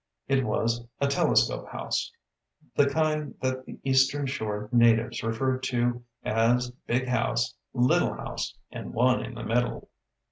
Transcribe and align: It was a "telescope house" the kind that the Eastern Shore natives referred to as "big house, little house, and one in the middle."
It 0.27 0.43
was 0.43 0.83
a 0.99 1.05
"telescope 1.05 1.67
house" 1.69 2.11
the 2.75 2.89
kind 2.89 3.35
that 3.43 3.67
the 3.67 3.77
Eastern 3.83 4.25
Shore 4.25 4.67
natives 4.71 5.21
referred 5.21 5.61
to 5.65 6.03
as 6.25 6.71
"big 6.87 7.07
house, 7.07 7.53
little 7.71 8.15
house, 8.15 8.57
and 8.71 8.95
one 8.95 9.23
in 9.23 9.35
the 9.35 9.43
middle." 9.43 9.89